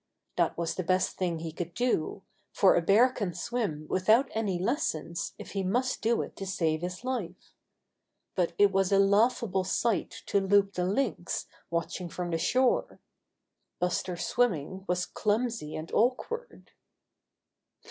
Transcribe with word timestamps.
That 0.35 0.57
was 0.57 0.73
the 0.73 0.83
best 0.83 1.15
thing 1.15 1.37
he 1.37 1.51
could 1.51 1.75
do, 1.75 2.23
for 2.51 2.73
a 2.73 2.81
bear 2.81 3.09
can 3.11 3.35
swim 3.35 3.85
without 3.87 4.29
any 4.31 4.57
lessons 4.57 5.35
if 5.37 5.51
he 5.51 5.61
must 5.61 6.01
do 6.01 6.23
it 6.23 6.35
to 6.37 6.47
save 6.47 6.81
his 6.81 7.03
life. 7.03 7.53
But 8.33 8.53
it 8.57 8.71
was 8.71 8.91
a 8.91 8.97
laughable 8.97 9.63
sight 9.63 10.23
to 10.25 10.39
Loup 10.39 10.73
the 10.73 10.85
Lynx 10.85 11.45
watching 11.69 12.09
from 12.09 12.31
the 12.31 12.39
shore. 12.39 12.99
Buster's 13.77 14.25
swimming 14.25 14.85
was 14.87 15.05
clumsy 15.05 15.75
and 15.75 15.91
awkward. 15.91 16.71